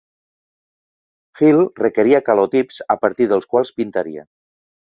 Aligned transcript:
Hill 1.41 1.61
requeria 1.81 2.23
calotips 2.31 2.81
a 2.97 2.99
partir 3.05 3.31
dels 3.35 3.49
quals 3.55 3.75
pintaria. 3.79 4.29